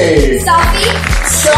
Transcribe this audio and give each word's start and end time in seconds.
Sophie 0.00 0.96
Show! 1.26 1.52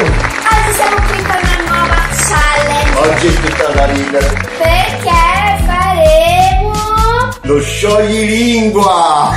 Oggi 0.00 0.72
siamo 0.76 0.96
qui 1.08 1.22
con 1.22 1.36
una 1.42 1.58
nuova 1.68 2.00
challenge 2.16 2.96
Oggi 2.96 3.26
è 3.26 3.32
tutta 3.34 3.68
da 3.74 3.84
ridere. 3.84 4.26
perché 4.56 5.64
faremo 5.66 6.72
Lo 7.42 7.60
scioglilingua! 7.60 9.30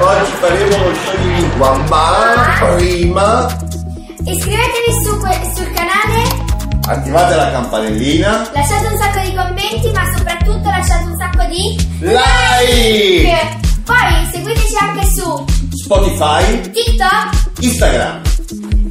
Oggi 0.00 0.32
faremo 0.38 0.76
lo 0.84 0.94
scioglilingua, 0.94 1.76
ma 1.88 2.74
prima 2.76 3.46
iscrivetevi 4.22 4.92
su 5.02 5.18
que- 5.18 5.52
sul 5.56 5.72
canale 5.72 6.48
attivate 6.88 7.34
la 7.36 7.50
campanellina. 7.52 8.50
lasciate 8.52 8.86
un 8.86 8.98
sacco 8.98 9.20
di 9.20 9.34
commenti 9.34 9.90
ma 9.94 10.02
soprattutto 10.14 10.68
lasciate 10.68 11.04
un 11.04 11.16
sacco 11.18 11.44
di 11.46 11.88
Like! 12.00 13.58
poi 13.84 14.28
seguiteci 14.30 14.76
anche 14.78 15.06
su 15.06 15.44
Spotify, 15.94 16.60
TikTok 16.70 17.62
Instagram. 17.62 18.22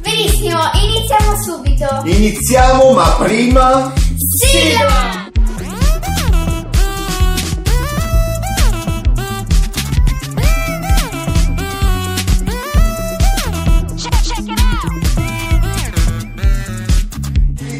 benissimo 0.02 0.60
iniziamo 0.74 1.34
subito 1.42 2.02
Iniziamo, 2.04 2.90
ma 2.90 3.16
prima 3.18 3.90
sigla 4.18 5.30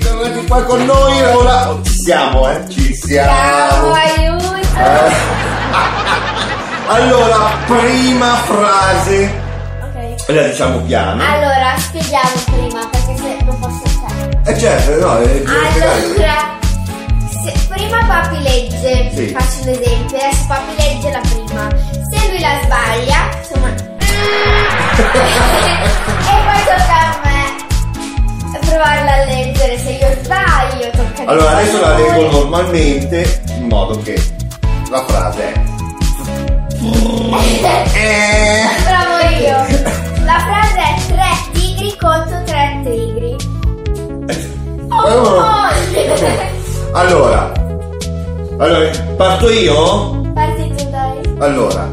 Tornati 0.02 0.46
qua 0.46 0.62
con 0.62 0.84
noi, 0.84 1.22
ora 1.22 1.78
ci 1.82 1.92
siamo, 2.04 2.48
eh? 2.50 2.68
Ci 2.68 2.94
Ciao, 2.94 3.06
siamo. 3.06 3.92
aiuto 3.92 4.54
Eh. 4.54 5.39
Allora, 6.92 7.52
prima 7.66 8.34
frase. 8.46 9.32
ok 9.80 10.28
La 10.32 10.42
diciamo 10.48 10.80
piano. 10.80 11.22
allora 11.22 11.74
spieghiamo 11.78 12.30
prima 12.46 12.80
perché 12.90 13.16
se 13.16 13.36
non 13.44 13.58
posso 13.60 13.80
stare 13.86 14.40
Eh 14.44 14.58
certo, 14.58 15.06
no, 15.06 15.18
è 15.20 15.42
Allora, 15.46 16.58
se 17.44 17.52
prima 17.68 18.04
Papi 18.06 18.42
legge, 18.42 19.10
Sì. 19.14 19.28
faccio 19.28 19.62
un 19.62 19.68
esempio, 19.68 20.16
adesso 20.18 20.44
Papi 20.48 20.74
legge 20.78 21.10
la 21.12 21.20
prima. 21.20 21.68
Se 22.10 22.28
lui 22.28 22.40
la 22.40 22.58
sbaglia, 22.64 23.38
insomma. 23.38 23.68
e 24.90 26.34
poi 26.42 26.64
tocca 26.64 26.98
a 26.98 27.20
me 27.22 28.58
provarla 28.66 29.12
a 29.12 29.24
leggere. 29.26 29.78
Se 29.78 29.90
io 29.92 30.08
sbaglio, 30.24 30.90
tocca 30.90 31.22
a 31.22 31.26
Allora, 31.30 31.50
adesso 31.56 31.80
la 31.80 31.96
leggo 31.96 32.30
normalmente, 32.32 33.42
in 33.58 33.68
modo 33.68 33.96
che 34.02 34.20
la 34.90 35.04
frase 35.04 35.52
è. 35.52 35.69
Eh. 36.82 38.64
Bravo 38.84 39.18
io. 39.38 39.56
La 40.24 40.38
frase 40.38 40.80
è 40.80 40.96
tre 41.08 41.30
tigri 41.52 41.94
contro 42.00 42.42
tre 42.46 42.80
tigri. 42.84 43.36
Oh. 44.88 45.58
Allora, 46.92 47.52
allora, 48.58 48.90
parto 49.16 49.48
io? 49.48 50.22
Parti 50.34 50.74
tu 50.74 50.90
dai. 50.90 51.20
Allora, 51.38 51.88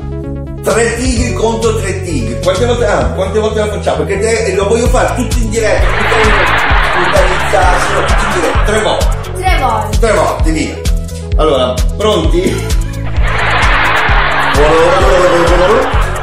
tre 0.63 0.95
tigri 0.95 1.33
contro 1.33 1.75
tre 1.75 2.01
tigri. 2.03 2.39
Quante 2.41 2.65
volte, 2.65 2.85
ah, 2.87 3.05
quante 3.11 3.37
volte 3.39 3.59
la 3.59 3.67
facciamo? 3.67 4.03
Perché 4.03 4.19
te- 4.45 4.55
lo 4.55 4.67
voglio 4.67 4.87
fare 4.87 5.13
tutto 5.15 5.37
in 5.37 5.49
diretta, 5.51 5.85
tutto 5.85 7.19
organizzato, 7.19 8.05
tutto 8.07 8.25
in 8.25 8.33
diretta. 8.41 8.63
Tre 8.65 8.81
volte, 8.81 9.05
Tre 9.35 9.57
volte. 9.61 9.97
tre 9.99 10.13
volte, 10.13 10.51
via. 10.51 10.75
Allora, 11.35 11.73
pronti? 11.95 12.76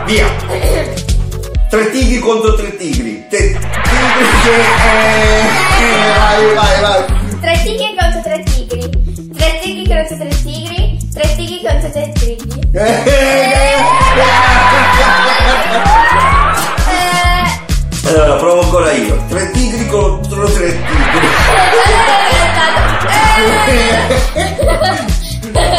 Via. 0.06 0.26
Tre 1.70 1.90
tigri 1.90 2.18
contro 2.18 2.54
tre 2.54 2.76
tigri. 2.76 3.24
Tre 3.28 3.38
tigri 3.38 3.58
che... 4.42 4.50
eh, 4.88 5.94
vai, 6.16 6.54
vai, 6.54 6.80
vai. 6.80 7.04
Tre 7.40 7.62
tigri 7.62 7.94
contro 7.96 8.20
tre 8.22 8.42
tigri. 8.42 8.90
Tre 9.36 9.58
tigri 9.62 9.86
contro 9.86 10.16
tre 10.16 10.28
tigri. 10.42 10.98
Tre 11.12 11.34
tigri 11.36 11.60
contro 11.62 11.90
tre 11.90 12.12
tigri. 12.12 12.60
Eh, 12.72 13.76
Allora, 18.06 18.34
provo 18.36 18.60
ancora 18.62 18.92
io. 18.92 19.24
Tre 19.28 19.50
tigri 19.52 19.86
contro 19.86 20.50
tre 20.52 20.66
tigri. 20.66 21.28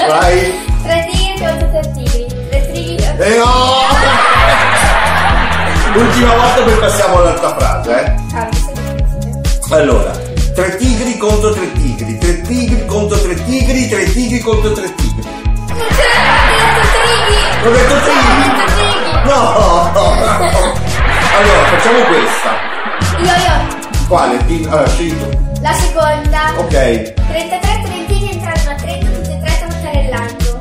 Vai. 0.08 0.65
Ultima 6.06 6.34
volta 6.36 6.62
poi 6.64 6.78
passiamo 6.78 7.18
all'altra 7.18 7.56
frase, 7.58 8.04
eh. 8.06 8.14
Allora, 9.72 10.12
tre 10.54 10.76
tigri 10.78 11.18
contro 11.18 11.52
tre 11.54 11.72
tigri, 11.74 12.18
tre 12.18 12.42
tigri 12.42 12.86
contro 12.86 13.18
tre 13.20 13.34
tigri, 13.44 13.88
tre 13.90 14.04
tigri 14.12 14.40
contro 14.40 14.72
tre 14.74 14.94
tigri. 14.94 15.24
Non 15.68 15.88
ce 15.90 16.04
l'ho 16.04 16.24
fatto, 16.54 17.68
Ho 17.68 17.72
detto 17.72 17.94
ho 17.94 18.00
tigri? 18.00 18.42
detto 18.44 18.66
tigri. 18.76 19.12
No! 19.26 19.36
Allora, 21.38 21.66
facciamo 21.66 22.00
questa. 22.06 22.52
Io, 23.18 23.26
io. 23.26 24.08
Quale? 24.08 24.38
Allora, 24.70 24.88
scegli 24.88 25.18
tu. 25.18 25.44
La 25.62 25.74
seconda. 25.74 26.54
Ok, 26.58 27.14
33 27.14 27.82
trentini 27.84 28.32
entrano 28.32 28.70
a 28.70 28.76
30 28.76 29.10
tutti 29.10 29.32
e 29.32 29.40
tre 29.42 29.68
trottarellando. 29.68 30.60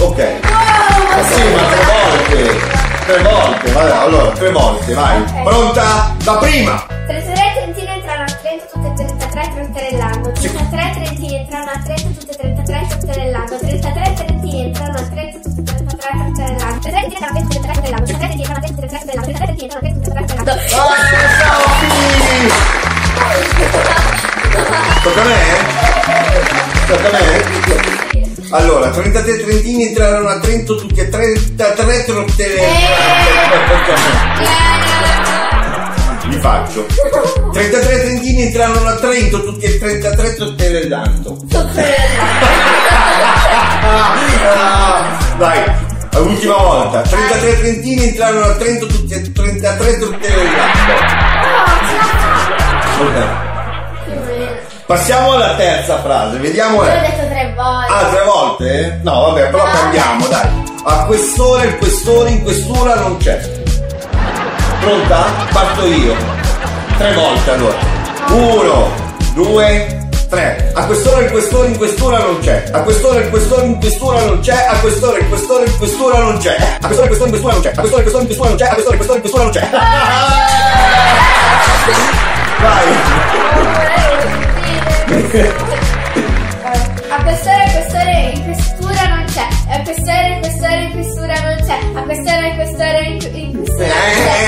ok. 0.00 0.18
Wow! 0.44 1.24
Sì, 1.24 1.42
ma 1.52 1.62
tre 1.68 1.84
volte. 1.84 2.69
Tre 3.10 3.22
volte, 3.22 3.72
vai, 3.72 3.90
allora, 3.90 4.30
tre 4.30 4.52
volte, 4.52 4.94
vai. 4.94 5.20
Ok. 5.20 5.42
Pronta? 5.42 6.14
La 6.24 6.36
prima! 6.36 6.86
33 7.08 7.34
trentini 7.56 7.88
entrano 7.88 8.22
a 8.22 8.26
30 8.26 8.66
tutte 8.72 8.86
e 8.86 8.94
33 8.94 9.50
trottarellando. 9.52 10.30
33 10.30 10.90
trentini 10.94 11.34
entrano 11.34 11.70
a 11.70 11.78
30 11.82 12.06
tutte 12.06 12.30
e 12.30 12.36
33 12.36 12.86
trottarellando. 12.86 13.58
33 13.58 14.12
trentini 14.14 14.62
entrano 14.62 14.94
a 14.94 15.02
30 15.02 15.38
tutte 15.40 15.60
e 15.60 15.74
33 15.74 16.06
trottarellando. 16.06 16.86
33 16.86 17.02
trentini 17.02 17.02
entrano 17.02 17.10
a 17.10 17.10
30 17.10 17.10
tutte 17.10 17.50
e 17.50 17.50
33 17.50 17.50
trottarellando. 17.50 18.06
33 18.06 18.20
trentini 18.20 18.46
entrano 18.46 18.54
a 18.54 18.62
30 18.62 18.78
tutte 18.78 18.86
e 18.86 18.86
33 18.86 19.00
trottarellando. 19.00 19.26
33 19.26 19.46
trentini 19.46 19.64
entrano 19.64 19.76
a 19.76 19.90
30 19.90 19.98
tutte 20.00 20.10
e 20.10 20.24
33 20.24 20.26
trottarellando. 20.30 20.50
Ah, 20.50 20.68
Sophie! 21.70 22.46
Tocca 25.02 25.20
a 25.20 25.24
me? 25.24 25.38
Tocca 26.86 27.08
a 27.08 27.12
me? 27.12 27.89
Allora, 28.52 28.90
33 28.90 29.44
trentini 29.44 29.86
entrarono 29.86 30.28
a 30.28 30.40
Trento 30.40 30.74
tutti 30.74 30.98
e 30.98 31.08
33 31.08 32.04
trottele. 32.04 32.62
Vi 36.26 36.36
faccio. 36.40 36.84
33 37.52 38.00
trentini 38.00 38.42
entrarono 38.42 38.88
a 38.88 38.94
Trento 38.96 39.44
tutti 39.44 39.64
e 39.66 39.78
33 39.78 40.34
trottelellando. 40.34 41.38
Vai, 45.36 45.64
l'ultima 46.14 46.56
volta. 46.56 47.02
33 47.02 47.60
trentini 47.60 48.08
entrarono 48.08 48.46
a 48.46 48.56
Trento 48.56 48.86
tutti 48.86 49.14
e 49.14 49.30
33 49.30 49.98
trottelellando. 49.98 50.92
Ok. 53.00 53.48
Passiamo 54.90 55.34
alla 55.34 55.54
terza 55.54 56.00
frase, 56.02 56.38
vediamo. 56.38 56.82
Io 56.82 56.90
ho 56.90 57.00
detto 57.00 57.28
tre 57.28 57.39
volte. 57.62 57.92
Ah, 57.92 58.04
tre 58.08 58.24
volte? 58.24 59.00
No, 59.02 59.20
vabbè, 59.20 59.48
però 59.50 59.64
cambiamo, 59.64 60.26
dai. 60.26 60.48
A 60.84 61.04
quest'ora 61.04 61.64
il 61.64 61.76
questore 61.76 62.30
in 62.30 62.42
quest'ora 62.42 62.94
non 62.94 63.16
c'è. 63.18 63.38
Pronta? 64.80 65.24
Parto 65.52 65.86
io. 65.86 66.14
Tre 66.96 67.12
volte 67.12 67.50
allora. 67.50 67.76
Uno, 68.28 68.90
due, 69.34 70.08
tre. 70.28 70.70
A 70.74 70.84
quest'ora 70.86 71.20
il 71.20 71.30
questore 71.30 71.68
in 71.68 71.76
quest'ora 71.76 72.18
non 72.18 72.38
c'è. 72.40 72.64
A 72.72 72.80
quest'ora 72.80 73.20
il 73.20 73.28
questore 73.28 73.66
in 73.66 73.78
quest'ora 73.78 74.24
non 74.24 74.40
c'è. 74.40 74.66
A 74.68 74.78
quest'ora 74.78 75.18
il 75.18 75.28
questore 75.28 75.64
in 75.66 75.76
quest'ora 75.76 76.18
non 76.18 76.38
c'è. 76.38 76.56
A 76.80 76.86
quest'ora 76.86 77.04
il 77.04 77.08
questore 77.08 77.28
in 77.28 77.36
quest'ora 77.36 77.52
non 77.52 77.62
c'è. 77.62 77.70
A 77.70 77.80
quest'ora 77.80 78.02
il 78.02 78.08
questore 78.08 78.22
in 78.22 78.28
quest'ora 78.28 78.48
non 78.48 78.56
c'è. 78.58 78.64
A 78.64 78.72
quest'ora 78.72 78.94
il 78.94 78.98
questore 78.98 79.18
in 79.18 79.22
quest'ora 79.22 79.44
non 79.44 79.52
c'è. 79.52 79.68
Vai. 85.70 85.78
Quest'ora 87.30 87.62
il 87.62 87.70
questore 87.70 88.32
in 88.34 88.44
questura 88.44 89.06
non 89.06 89.24
c'è. 89.32 89.46
A 89.70 89.82
quest'ora 89.82 90.26
il 90.26 90.40
questore 90.40 90.82
in 90.82 90.90
questura 90.90 91.34
non 91.40 91.56
c'è. 91.64 91.78
A 91.94 92.02
quest'ora 92.02 92.46
il 92.48 92.54
questore 92.56 93.00
in, 93.04 93.18
in 93.34 93.56
questura 93.56 93.86
non 93.86 94.10
c'è. 94.14 94.38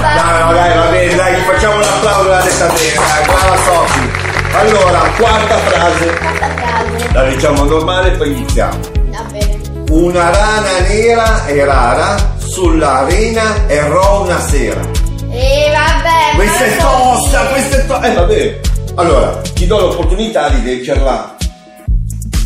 Dai, 0.00 0.40
no, 0.40 0.52
dai, 0.52 0.76
va 0.76 0.84
bene, 0.84 1.14
dai, 1.16 1.34
facciamo 1.42 1.74
un 1.74 1.82
applauso 1.82 2.32
alla 2.32 2.42
testa 2.42 2.66
dai, 2.66 3.24
brava 3.24 3.56
Sofi. 3.64 4.10
Allora, 4.52 4.98
quarta 5.16 5.56
frase. 5.58 6.14
Quarta 6.14 6.46
frase. 6.46 7.12
La 7.12 7.24
diciamo 7.24 7.64
normale 7.64 8.12
e 8.12 8.16
poi 8.16 8.30
iniziamo. 8.30 8.78
Va 9.10 9.24
bene. 9.32 9.58
Una 9.90 10.30
rana 10.30 10.78
nera 10.86 11.44
e 11.46 11.64
rara 11.64 12.14
sull'arena 12.38 13.66
errò 13.66 14.22
una 14.22 14.38
sera. 14.38 14.80
E 15.28 15.72
vabbè. 15.72 16.36
Questa 16.36 16.64
è 16.64 16.76
tosta, 16.76 17.46
questa 17.46 17.76
è 17.78 17.86
tosta. 17.86 18.06
Eh, 18.06 18.14
vabbè. 18.14 18.65
Allora, 18.98 19.42
ti 19.52 19.66
do 19.66 19.78
l'opportunità 19.78 20.48
di 20.48 20.62
leggerla 20.62 21.36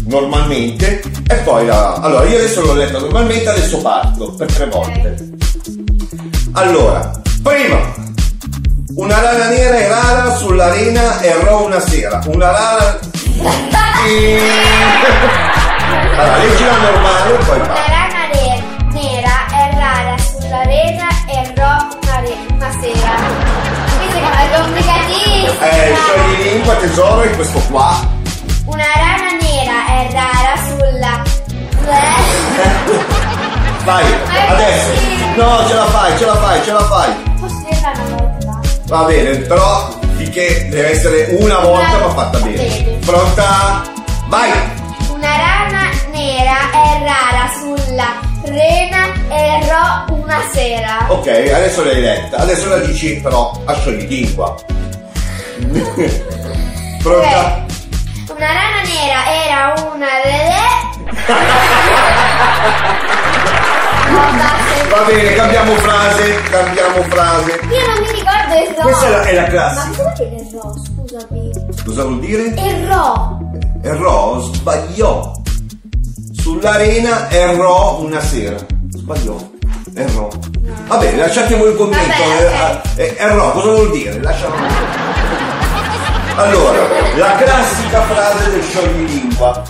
normalmente 0.07 1.01
e 1.29 1.35
poi 1.37 1.65
la... 1.65 1.93
Allora, 1.95 2.25
io 2.27 2.39
adesso 2.39 2.61
l'ho 2.63 2.73
letta 2.75 2.99
normalmente, 2.99 3.49
adesso 3.49 3.81
parto 3.81 4.33
per 4.33 4.53
tre 4.53 4.67
volte. 4.67 5.29
Allora, 6.55 7.09
prima, 7.41 7.79
una 8.97 9.21
rana 9.21 9.47
nera 9.49 9.77
e 9.79 9.87
rara 9.89 10.35
sull'arena 10.35 11.23
errò 11.23 11.67
una 11.67 11.79
sera. 11.79 12.21
Una 12.27 12.51
rana... 12.51 12.99
allora, 16.17 16.37
leggila 16.39 16.77
normale 16.79 17.33
e 17.33 17.37
poi 17.45 17.59
Una 17.59 17.67
parto. 17.69 17.91
rana 17.91 18.27
ne- 18.33 18.63
nera 18.93 19.47
è 19.53 19.71
rara 19.77 20.17
sull'arena 20.19 21.07
e 21.29 21.53
ro 21.55 21.77
una, 22.03 22.19
re- 22.21 22.39
una 22.55 22.71
sera. 22.81 23.39
È. 25.61 25.63
Eh, 25.63 25.95
sciogli 25.95 26.30
lingua 26.51 26.75
tesoro 26.75 27.25
in 27.25 27.35
questo 27.37 27.61
qua. 27.71 28.07
Una 28.65 28.85
rana 28.97 29.31
nera 29.41 29.87
è 29.87 30.11
rara 30.13 30.57
sulla... 30.67 31.23
Vai, 33.85 34.05
è 34.05 34.51
adesso. 34.51 34.89
No, 35.37 35.67
ce 35.69 35.75
la 35.75 35.87
fai, 35.87 36.19
ce 36.19 36.27
la 36.27 36.37
fai, 36.37 36.63
ce 36.65 36.73
la 36.73 36.85
fai. 36.85 37.13
Posso 37.41 37.65
dirla 37.69 37.93
una 37.95 38.17
volta? 38.17 38.61
Va 38.87 39.03
bene, 39.05 39.37
però 39.39 39.89
finché 40.17 40.69
deve 40.69 40.91
essere 40.91 41.37
una 41.39 41.61
volta 41.61 41.99
ma 41.99 42.11
fatta 42.11 42.39
bene. 42.41 42.57
Bene. 42.57 42.99
Pronta? 43.07 43.83
Vai! 44.27 44.51
Una 45.09 45.37
rana 45.37 45.89
nera 46.13 46.71
è 46.73 47.03
rara 47.05 47.51
sulla 47.59 48.21
rena 48.45 49.07
e 49.29 49.69
ro 49.69 50.15
una 50.17 50.43
sera. 50.53 51.07
Ok, 51.09 51.29
adesso 51.29 51.85
l'hai 51.85 52.01
letta. 52.01 52.39
Adesso 52.39 52.69
la 52.69 52.79
dici 52.79 53.21
però 53.21 53.53
a 53.65 53.75
scioglilingua. 53.75 54.55
Pronta? 57.03 57.65
Ok. 57.65 58.35
Una 58.37 58.47
rana 58.47 58.81
nera 58.85 59.21
era 59.45 59.75
una. 59.93 60.07
No, 64.11 64.19
basta. 64.37 64.97
Va 64.97 65.03
bene, 65.05 65.33
cambiamo 65.35 65.75
frase, 65.77 66.43
cambiamo 66.51 67.03
frase. 67.05 67.51
Io 67.71 67.87
non 67.87 68.01
mi 68.01 68.11
ricordo 68.13 68.55
il 68.55 68.75
ro. 68.77 68.83
Questa 68.83 69.07
è 69.07 69.11
la, 69.11 69.23
è 69.23 69.35
la 69.35 69.41
Ma 69.43 69.49
classica. 69.49 69.87
cosa 69.89 70.03
vuol 70.03 70.29
dire 70.29 70.49
ro? 70.53 70.75
Scusami. 70.85 71.51
Cosa 71.85 72.03
vuol 72.05 72.21
dire? 72.21 72.55
Ro. 72.89 73.39
Errò, 73.83 74.41
sbagliò. 74.41 75.33
Sull'arena 76.41 77.31
errò 77.31 77.99
una 78.01 78.21
sera. 78.21 78.57
Sbagliò. 78.91 79.37
Errò. 79.95 80.29
Va 80.87 80.97
bene, 80.97 81.17
lasciate 81.19 81.55
voi 81.57 81.71
il 81.71 81.77
commento. 81.77 82.07
Vabbè, 82.23 82.81
Eh, 82.97 83.03
eh, 83.05 83.15
errò, 83.19 83.53
cosa 83.53 83.69
vuol 83.71 83.91
dire? 83.91 84.21
Lasciamo. 84.21 84.55
Allora, 86.41 86.89
la 87.17 87.35
classica 87.37 88.01
frase 88.01 88.51
del 88.51 88.63
scioglilingua. 88.63 89.63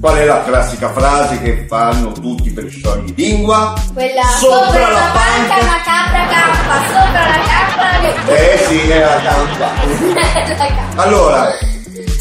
Qual 0.00 0.16
è 0.16 0.24
la 0.24 0.42
classica 0.42 0.90
frase 0.90 1.38
che 1.42 1.66
fanno 1.68 2.12
tutti 2.12 2.50
per 2.50 2.66
scioglilingua? 2.70 3.74
Quella 3.92 4.22
sopra, 4.22 4.88
la 4.88 5.10
panca 5.12 5.60
una 5.60 5.80
capra 5.84 6.26
campa, 6.26 6.76
sopra 6.88 7.26
la 7.26 7.40
capra 7.44 7.98
le... 8.00 8.54
Eh 8.54 8.64
sì, 8.66 8.88
è 8.88 9.00
la 9.00 9.20
la 9.20 10.66
capra. 10.66 11.02
Allora, 11.02 11.48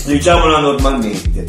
diciamola 0.03 0.59
normalmente. 0.59 1.45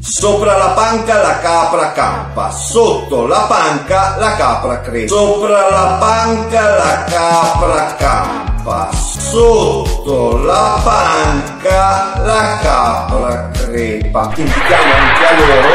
Sopra 0.00 0.56
la 0.56 0.70
panca 0.70 1.22
la 1.22 1.38
capra 1.38 1.92
campa, 1.92 2.50
sotto 2.50 3.26
la 3.26 3.46
panca 3.48 4.16
la 4.18 4.34
capra 4.34 4.80
crepa. 4.80 5.06
Sopra 5.06 5.70
la 5.70 5.96
panca 6.00 6.76
la 6.76 7.04
capra 7.04 7.94
campa, 7.94 8.90
sotto 8.92 9.91
la 10.06 10.80
panca 10.82 12.20
la 12.24 12.58
capra 12.62 13.50
crepa. 13.52 14.32
Invitiamo 14.36 14.92
anche 14.94 15.26
a 15.26 15.38
loro 15.38 15.74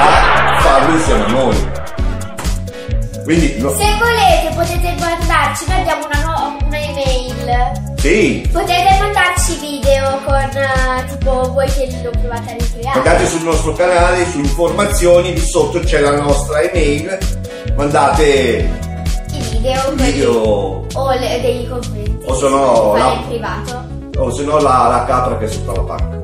a 0.00 0.60
farlo 0.60 0.94
insieme 0.94 1.24
a 1.24 1.28
noi. 1.28 1.70
Quindi, 3.24 3.56
no- 3.58 3.70
Se 3.76 3.84
volete 3.98 4.54
potete 4.54 4.94
mandarci, 4.98 5.64
noi 5.68 5.80
abbiamo 5.80 6.06
una, 6.06 6.24
no- 6.24 6.56
una 6.66 6.78
email. 6.78 7.92
sì, 7.98 8.48
Potete 8.52 8.96
mandarci 9.00 9.58
video 9.60 10.18
con 10.24 10.34
eh, 10.34 11.04
tipo 11.08 11.52
voi 11.52 11.66
che 11.72 11.88
lo 12.02 12.10
provate 12.10 12.50
a 12.50 12.54
ricreare. 12.58 12.98
Andate 12.98 13.26
sul 13.26 13.42
nostro 13.42 13.72
canale, 13.74 14.26
su 14.30 14.38
informazioni, 14.38 15.34
lì 15.34 15.40
sotto 15.40 15.80
c'è 15.80 16.00
la 16.00 16.16
nostra 16.16 16.60
email, 16.62 17.18
mandate 17.76 18.86
video, 19.50 19.92
video 19.94 20.86
o 20.94 21.10
le- 21.18 21.40
degli 21.40 21.68
commenti. 21.68 22.18
O 22.26 22.34
se 22.34 22.48
no, 22.48 22.92
Fare 22.96 22.98
la- 22.98 23.12
in 23.12 23.26
privato. 23.28 23.84
o 24.18 24.30
se 24.32 24.42
no 24.44 24.58
la, 24.60 24.88
la 24.88 25.04
capra 25.06 25.36
che 25.38 25.44
è 25.44 25.48
sotto 25.48 25.72
la 25.74 25.82
panca. 25.82 26.16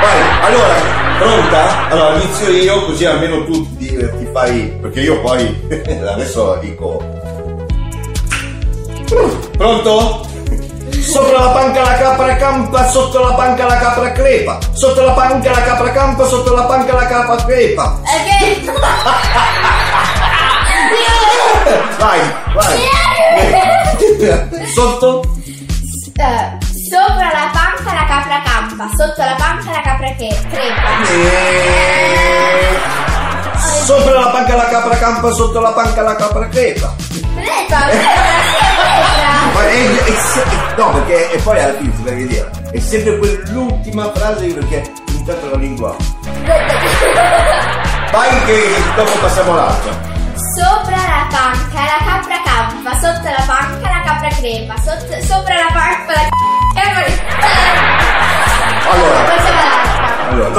Vai, 0.00 0.20
allora, 0.42 0.74
pronta? 1.18 1.88
Allora 1.88 2.14
inizio 2.16 2.48
io 2.50 2.84
così 2.84 3.04
almeno 3.06 3.44
tu 3.44 3.76
ti, 3.76 3.86
ti 3.88 4.28
fai, 4.32 4.78
perché 4.80 5.00
io 5.00 5.20
poi 5.20 5.68
adesso 6.12 6.56
dico. 6.60 7.02
Pronto? 9.56 10.24
Sopra 11.00 11.38
la 11.44 11.50
panca 11.50 11.82
la 11.82 11.94
capra 11.96 12.36
campa, 12.36 12.88
sotto 12.88 13.20
la 13.20 13.32
panca 13.34 13.64
la 13.64 13.76
capra 13.78 14.12
crepa. 14.12 14.58
Sotto 14.72 15.02
la 15.04 15.12
panca 15.12 15.50
la 15.50 15.62
capra 15.62 15.92
campa, 15.92 16.26
sotto 16.26 16.52
la 16.54 16.62
panca 16.64 16.94
la 16.94 17.06
capra 17.06 17.36
crepa. 17.44 18.00
Ok. 18.02 19.74
Vai, 21.98 22.20
vai. 22.54 22.78
Sotto? 24.74 25.22
Eh, 26.18 26.58
sopra 26.88 27.28
la 27.32 27.50
panca 27.52 27.92
la 27.92 28.06
capra 28.06 28.40
campa, 28.44 28.88
sotto 28.96 29.20
la 29.22 29.34
panca 29.36 29.70
la 29.72 29.80
capra 29.82 30.08
che 30.14 30.28
crepa. 30.50 31.02
Eh, 31.10 32.78
Sopra 33.84 34.18
la 34.20 34.26
panca 34.28 34.56
la 34.56 34.68
capra 34.68 34.96
campa, 34.96 35.30
sotto 35.32 35.60
la 35.60 35.70
panca 35.72 36.02
la 36.02 36.14
capra 36.16 36.48
crepa. 36.48 36.94
Crepa, 37.34 37.78
crepa, 37.90 39.62
è, 39.68 39.96
è 40.04 40.10
se- 40.12 40.44
no, 40.76 40.90
perché 40.92 41.32
e 41.32 41.38
poi 41.38 41.60
alla 41.62 41.74
fine 41.78 41.92
si 41.96 42.02
deve 42.02 42.16
vedere. 42.24 42.50
È 42.72 42.78
sempre 42.80 43.18
quell'ultima 43.18 44.10
frase 44.12 44.46
perché 44.54 44.90
intanto 45.08 45.50
la 45.50 45.56
lingua. 45.56 45.94
crepa. 46.22 46.74
Vai 48.12 48.44
che 48.44 48.82
dopo 48.96 49.12
passiamo 49.20 49.52
all'altra. 49.52 50.14
Sopra 50.56 50.96
la 50.96 51.26
panca 51.30 51.82
la 51.84 51.98
capra 52.06 52.40
campa, 52.42 52.92
sotto 52.94 53.28
la 53.28 53.44
panca 53.46 53.88
la 53.88 54.00
capra 54.06 54.28
crepa, 54.38 54.74
sotto- 54.78 55.20
sopra 55.22 55.54
la 55.54 55.70
panca 55.70 56.12
la 56.14 56.28
capra 56.80 57.25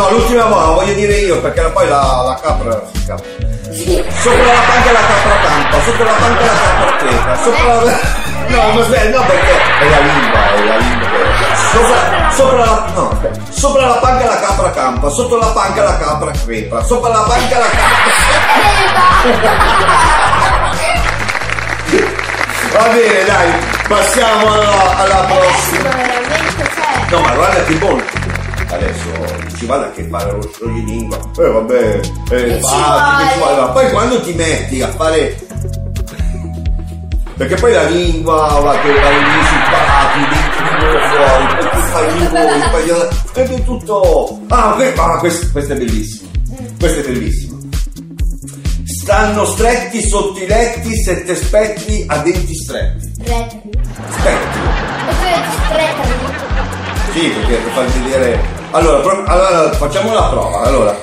no, 0.09 0.18
l'ultima 0.18 0.45
volta 0.45 0.71
voglio 0.71 0.94
dire 0.94 1.14
io 1.16 1.40
perché 1.42 1.61
poi 1.71 1.87
la, 1.87 2.23
la 2.26 2.40
capra 2.42 2.81
si 2.94 3.02
scappa. 3.04 3.23
Sopra 4.21 4.45
la 4.45 4.61
panca 4.66 4.92
la 4.92 4.99
capra 4.99 5.37
campa, 5.45 5.81
sotto 5.83 6.04
la 6.04 6.11
panca 6.11 6.45
la 6.45 6.54
capra 6.61 6.97
crepa, 6.97 7.37
sopra 7.44 7.83
la... 7.83 7.99
No, 8.47 8.71
ma 8.71 8.81
aspetta, 8.81 9.18
no 9.18 9.26
perché 9.26 9.52
è 9.80 9.90
la 9.90 9.99
lingua, 9.99 10.54
è 10.54 10.64
la 10.64 10.78
lingua. 10.78 11.07
Sopra, 11.71 12.31
sopra 12.31 12.57
la... 12.57 12.85
No. 12.95 13.19
Sopra 13.49 13.85
la 13.85 13.95
panca 13.95 14.26
la 14.26 14.40
capra 14.40 14.71
campa, 14.71 15.09
sotto 15.09 15.37
la 15.37 15.47
panca 15.47 15.83
la 15.83 15.97
capra 15.97 16.31
crepa, 16.45 16.83
sopra 16.83 17.09
la 17.09 17.21
panca 17.21 17.59
la 17.59 17.66
capra... 17.66 18.16
Va 22.73 22.87
bene, 22.90 23.23
dai, 23.26 23.52
passiamo 23.87 24.54
alla, 24.54 24.97
alla 24.97 25.26
prossima. 25.26 25.90
C'è. 25.90 27.09
No, 27.09 27.21
ma 27.21 27.31
guarda 27.31 27.64
che 27.64 27.73
buono. 27.76 28.27
Adesso 28.69 29.56
ci 29.57 29.66
vada 29.66 29.86
a 29.88 29.92
che 29.92 30.04
fare 30.04 30.31
lo 30.31 30.42
scioglilingua. 30.54 31.18
Eh 31.38 31.50
vabbè, 31.50 32.00
eh, 32.31 32.59
fatti, 32.59 33.40
ci. 33.40 33.40
Ma 33.40 33.68
poi 33.69 33.92
quando 33.92 34.21
ti 34.21 34.33
metti 34.33 34.81
a 34.81 34.90
fare. 34.90 35.38
Perché 37.38 37.56
poi 37.56 37.71
la 37.71 37.83
lingua 37.83 38.59
va 38.62 38.80
che 38.80 38.92
vai 38.92 39.16
lì 39.16 39.45
sui 39.45 39.57
palati, 39.69 40.19
fuori, 41.07 41.45
poi 41.56 41.69
tu 41.69 42.69
fai 42.71 42.86
io- 42.86 43.09
ed 43.33 43.52
è 43.52 43.64
tutto. 43.64 44.40
Ah, 44.47 44.76
ah, 44.76 45.18
questo, 45.19 45.47
questo 45.52 45.74
è 45.74 45.78
bellissimo. 45.78 46.30
Questo 46.80 47.00
è 47.00 47.04
bellissimo. 47.04 47.57
Stanno 48.86 49.45
stretti 49.45 50.02
sotto 50.02 50.40
i 50.40 50.47
letti 50.47 50.95
sette 50.95 51.36
spettri 51.36 52.04
a 52.07 52.18
denti 52.18 52.56
stretti. 52.56 53.12
Retri. 53.19 53.62
Spettri. 54.09 54.62
Retri. 55.71 56.12
Sì, 57.14 57.30
perché 57.30 57.56
per 57.56 57.71
far 57.71 57.86
vedere. 57.86 58.56
Allora, 58.71 59.00
pro- 59.00 59.24
allora, 59.26 59.71
facciamo 59.74 60.14
la 60.14 60.24
prova. 60.24 60.62
Allora, 60.62 60.95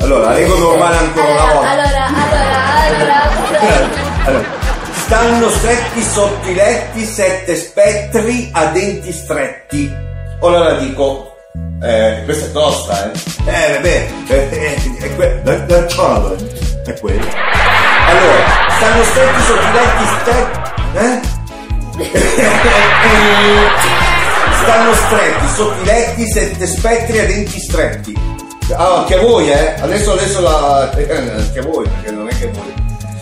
allora, 0.00 0.32
leggo 0.32 0.56
normale 0.58 0.96
ancora 0.96 1.26
una 1.26 1.40
Allora, 1.40 1.54
volta. 1.54 1.70
allora, 1.70 2.06
allora, 2.06 3.22
allora. 3.58 3.88
Allora, 4.24 4.58
Stanno 4.92 5.48
stretti 5.50 6.02
sotto 6.02 6.48
i 6.48 6.54
letti 6.54 7.04
sette 7.04 7.56
spettri 7.56 8.48
a 8.52 8.66
denti 8.66 9.12
stretti. 9.12 9.92
Ora 10.40 10.58
la 10.60 10.72
dico. 10.74 11.34
Eh, 11.82 12.22
questa 12.26 12.46
è 12.46 12.52
tosta, 12.52 13.10
eh. 13.10 13.18
Eh, 13.46 13.72
vabbè, 13.74 14.08
eh, 14.28 14.48
eh, 14.50 14.76
è 15.00 15.16
que- 15.16 15.40
da 15.42 15.86
ciao, 15.88 16.32
eh. 16.32 16.36
È 16.84 16.98
quello. 17.00 17.26
Allora, 18.06 18.44
stanno 18.76 19.02
stretti 19.02 19.42
sotto 19.42 19.66
i 19.66 19.72
letti 19.72 20.06
stretti. 20.20 20.58
Eh? 20.94 21.20
Stanno 24.70 24.94
stretti 24.94 25.48
sotto 25.56 25.82
i 25.82 25.84
letti 25.84 26.26
sette 26.30 26.64
spettri 26.68 27.18
a 27.18 27.26
denti 27.26 27.58
stretti. 27.58 28.16
Ah, 28.76 28.98
anche 28.98 29.16
voi, 29.18 29.50
eh? 29.50 29.74
Adesso, 29.80 30.12
adesso 30.12 30.40
la... 30.40 30.92
eh, 30.92 31.12
Anche 31.38 31.60
voi, 31.62 31.88
perché 31.88 32.12
non 32.12 32.28
è 32.28 32.38
che 32.38 32.46
voi. 32.52 32.72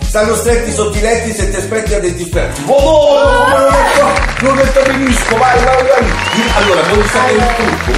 Stanno 0.03 0.35
stretti 0.35 0.71
sotto 0.73 0.99
i 0.99 1.01
letti 1.01 1.33
se 1.33 1.49
ti 1.49 1.57
aspetti 1.57 1.95
a 1.95 2.01
denti 2.01 2.27
stretti. 2.27 2.63
Oh, 2.67 3.23
no, 3.31 3.49
no, 3.49 3.59
non 3.61 3.73
è 3.73 3.97
qua, 3.97 4.13
non 4.41 4.59
è 4.59 4.65
benissimo, 4.93 5.39
vai, 5.39 5.65
vai, 5.65 5.77
vai. 5.87 6.13
Allora, 6.57 6.83
vuoi 6.83 7.09
sapere 7.09 7.33
il 7.33 7.55
trucco? 7.55 7.93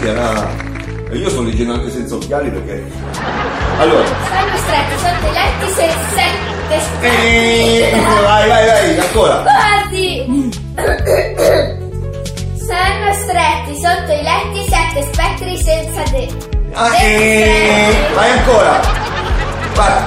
Sì, 0.00 0.06
era... 0.08 0.48
e 1.10 1.16
Io 1.18 1.28
sto 1.28 1.42
leggendo 1.42 1.72
anche 1.74 1.90
senza 1.90 2.14
occhiali 2.14 2.48
perché... 2.48 2.82
Allora... 3.78 4.06
Stanno 4.06 4.56
stretti 4.56 4.98
sotto 5.00 5.26
i 5.26 5.32
letti 5.34 5.72
se 5.74 5.90
sette 6.14 6.80
spettri. 6.80 8.00
vai, 8.24 8.48
vai, 8.48 8.66
vai, 8.66 8.98
ancora. 8.98 9.44
Sette 14.98 15.12
spettri 15.12 15.56
senza 15.62 16.02
denti. 16.10 16.48
Ah, 16.72 16.96
eh, 16.96 18.08
vai 18.14 18.30
ancora. 18.30 18.80
Vai, 19.74 20.02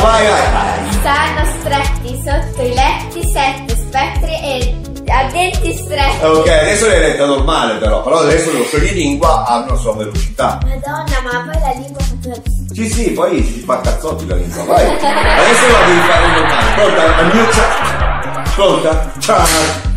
vai, 0.00 0.26
vai. 0.26 0.92
Stanno 0.92 1.44
stretti 1.58 2.22
sotto 2.24 2.62
i 2.62 2.74
letti 2.74 3.28
sette 3.28 3.76
spettri 3.76 4.32
e 4.42 4.76
a 5.08 5.24
denti 5.30 5.74
stretti. 5.74 6.24
Ok, 6.24 6.48
adesso 6.48 6.86
l'hai 6.86 7.00
letta 7.00 7.26
normale 7.26 7.74
però, 7.78 8.02
però 8.02 8.20
adesso 8.20 8.52
lo 8.52 8.62
scioglilingua 8.64 9.44
ha 9.46 9.58
una 9.58 9.76
sua 9.76 9.94
velocità. 9.96 10.58
Madonna, 10.62 11.20
ma 11.22 11.50
poi 11.50 11.60
la 11.60 11.72
lingua 11.74 12.02
fa. 12.02 12.40
Sì, 12.72 12.88
sì, 12.88 13.10
poi 13.10 13.42
si 13.42 13.60
fa 13.60 13.80
cazzotti 13.80 14.26
la 14.28 14.36
lingua, 14.36 14.62
vai. 14.64 14.84
Adesso 14.84 15.66
la 15.72 15.86
devi 15.86 16.00
fare 16.00 16.26
normale. 16.26 16.74
Pronta? 16.74 17.16
Al 17.16 17.34
mio 17.34 17.52
ciao. 17.52 18.52
Pronta? 18.54 19.12
Ciao. 19.18 19.46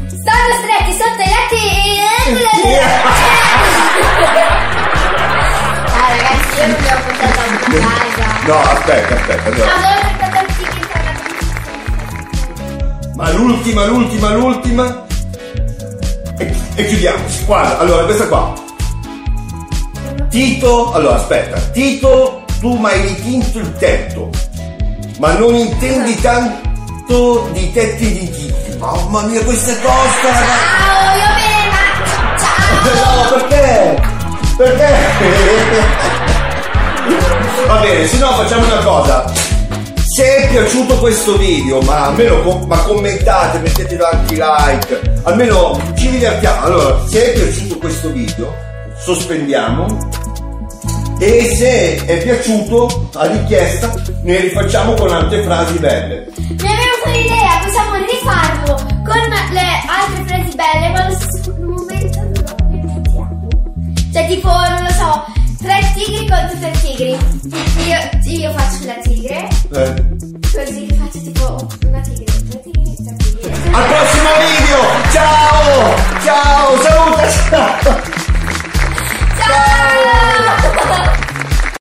Stanno 0.07 0.53
stretti 0.63 0.91
sotto 0.93 1.21
i 1.21 1.29
letti. 2.33 3.31
Ah 5.95 6.07
ragazzi, 6.09 6.57
io 6.57 6.65
non 6.67 6.77
li 6.79 6.87
ho 6.87 6.97
portato 7.05 7.39
a 7.39 7.57
casa. 7.69 8.25
No, 8.45 8.57
aspetta, 8.59 9.15
aspetta. 9.15 9.49
No, 9.49 9.65
Ma 13.15 13.31
l'ultima, 13.31 13.85
l'ultima, 13.85 14.33
l'ultima. 14.33 15.05
E, 16.37 16.55
e 16.75 16.87
chiudiamo. 16.87 17.23
Guarda, 17.45 17.79
allora 17.79 18.03
questa 18.05 18.27
qua. 18.27 18.53
Tito, 20.29 20.91
allora 20.93 21.15
aspetta, 21.15 21.59
Tito, 21.71 22.43
tu 22.59 22.75
mi 22.75 22.85
hai 22.87 23.01
ritinto 23.01 23.59
il 23.59 23.71
tetto, 23.77 24.29
ma 25.19 25.33
non 25.37 25.53
intendi 25.53 26.19
tanto 26.19 27.49
di 27.53 27.71
tetti 27.71 28.11
di 28.11 28.31
Titi. 28.31 28.77
Mamma 28.79 29.21
mia, 29.27 29.43
questa 29.43 29.71
è 29.73 29.75
tosta, 29.75 30.27
ragazzi. 30.27 30.82
No, 32.83 33.29
perché? 33.29 34.01
Perché? 34.57 34.95
Va 37.65 37.79
bene, 37.79 38.07
se 38.07 38.17
no 38.17 38.31
facciamo 38.33 38.65
una 38.65 38.83
cosa. 38.83 39.31
Se 40.05 40.35
è 40.35 40.49
piaciuto 40.49 40.97
questo 40.99 41.37
video, 41.37 41.81
ma 41.81 42.07
almeno 42.07 42.41
com- 42.41 42.65
ma 42.67 42.77
commentate, 42.79 43.59
mettete 43.59 43.97
tanti 43.97 44.35
like, 44.35 45.01
almeno 45.23 45.79
ci 45.95 46.09
divertiamo. 46.09 46.65
Allora, 46.65 47.07
se 47.07 47.31
è 47.31 47.39
piaciuto 47.39 47.77
questo 47.77 48.09
video, 48.11 48.53
sospendiamo. 48.97 50.21
E 51.19 51.55
se 51.55 52.05
è 52.05 52.21
piaciuto, 52.21 53.09
a 53.15 53.25
richiesta, 53.27 53.93
ne 54.23 54.39
rifacciamo 54.39 54.93
con 54.93 55.09
altre 55.11 55.41
frasi 55.43 55.79
belle. 55.79 56.27
Mi 56.35 56.57
è 56.57 56.57
venuta 56.57 57.07
un'idea, 57.07 57.59
possiamo 57.63 57.95
rifarlo 58.05 58.92
tre 67.17 67.39
tigri. 67.41 67.59
Io, 67.87 68.41
io 68.41 68.51
faccio 68.51 68.85
la 68.85 68.93
tigre, 69.01 69.47
Eh. 69.71 70.12